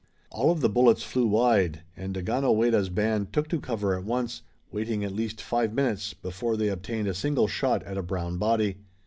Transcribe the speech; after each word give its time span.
All 0.31 0.49
of 0.49 0.61
the 0.61 0.67
bullets 0.69 1.03
flew 1.03 1.27
wide, 1.27 1.83
and 1.95 2.15
Daganoweda's 2.15 2.89
band 2.89 3.31
took 3.31 3.47
to 3.49 3.59
cover 3.59 3.95
at 3.95 4.03
once, 4.03 4.41
waiting 4.71 5.03
at 5.03 5.13
least 5.13 5.39
five 5.43 5.75
minutes 5.75 6.15
before 6.15 6.57
they 6.57 6.69
obtained 6.69 7.07
a 7.07 7.13
single 7.13 7.47
shot 7.47 7.83
at 7.83 7.99
a 7.99 8.01
brown 8.01 8.39
body. 8.39 8.77